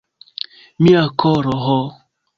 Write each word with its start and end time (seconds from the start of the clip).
Mia 0.87 1.03
koro, 1.25 1.57
ho! 1.67 1.79